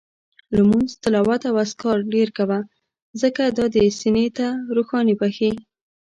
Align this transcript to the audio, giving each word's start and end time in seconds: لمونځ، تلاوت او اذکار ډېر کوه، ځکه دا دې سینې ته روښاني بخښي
لمونځ، 0.55 0.89
تلاوت 1.03 1.41
او 1.49 1.55
اذکار 1.65 1.97
ډېر 2.13 2.27
کوه، 2.37 2.59
ځکه 3.21 3.41
دا 3.57 3.65
دې 3.75 3.85
سینې 3.99 4.25
ته 4.37 4.47
روښاني 4.75 5.13
بخښي 5.19 5.51